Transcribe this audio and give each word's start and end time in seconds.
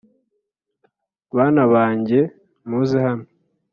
“bana 1.35 1.63
banjye, 1.73 2.19
muze 2.69 2.97
hano 3.05 3.27